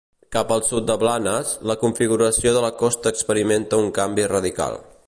[0.35, 4.83] Cap al sud de Blanes, la configuració de la costa experimenta un canvi radical.